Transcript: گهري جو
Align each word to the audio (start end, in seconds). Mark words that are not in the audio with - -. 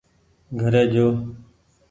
گهري 0.59 0.83
جو 0.93 1.05